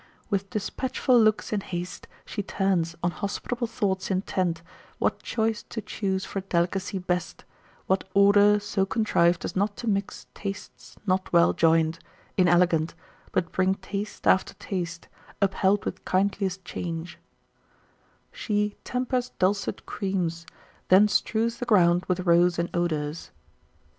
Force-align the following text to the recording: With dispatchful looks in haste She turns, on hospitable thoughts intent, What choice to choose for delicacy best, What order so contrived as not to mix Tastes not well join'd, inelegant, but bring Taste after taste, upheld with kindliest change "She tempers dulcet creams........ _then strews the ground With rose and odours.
With 0.31 0.49
dispatchful 0.49 1.23
looks 1.23 1.53
in 1.53 1.61
haste 1.61 2.07
She 2.25 2.41
turns, 2.41 2.95
on 3.03 3.11
hospitable 3.11 3.67
thoughts 3.67 4.09
intent, 4.09 4.63
What 4.97 5.21
choice 5.21 5.61
to 5.69 5.79
choose 5.79 6.25
for 6.25 6.39
delicacy 6.41 6.97
best, 6.97 7.45
What 7.85 8.09
order 8.15 8.59
so 8.59 8.83
contrived 8.83 9.45
as 9.45 9.55
not 9.55 9.77
to 9.77 9.87
mix 9.87 10.25
Tastes 10.33 10.95
not 11.05 11.31
well 11.31 11.53
join'd, 11.53 11.99
inelegant, 12.35 12.95
but 13.31 13.51
bring 13.51 13.75
Taste 13.75 14.25
after 14.25 14.55
taste, 14.55 15.07
upheld 15.39 15.85
with 15.85 16.03
kindliest 16.03 16.65
change 16.65 17.19
"She 18.31 18.77
tempers 18.83 19.29
dulcet 19.37 19.85
creams........ 19.85 20.47
_then 20.89 21.11
strews 21.11 21.57
the 21.57 21.65
ground 21.67 22.05
With 22.07 22.21
rose 22.21 22.57
and 22.57 22.75
odours. 22.75 23.29